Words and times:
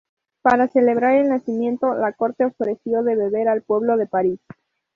Para 0.41 0.67
celebrar 0.67 1.13
el 1.17 1.29
nacimiento, 1.29 1.93
la 1.93 2.13
corte 2.13 2.43
ofreció 2.45 3.03
de 3.03 3.15
beber 3.15 3.47
al 3.47 3.61
pueblo 3.61 3.97
de 3.97 4.07
París. 4.07 4.39